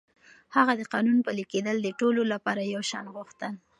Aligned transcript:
هغه 0.55 0.73
د 0.77 0.81
قانون 0.93 1.17
پلي 1.25 1.45
کېدل 1.51 1.77
د 1.81 1.87
ټولو 1.99 2.21
لپاره 2.33 2.61
يو 2.73 2.81
شان 2.89 3.05
غوښتل. 3.15 3.53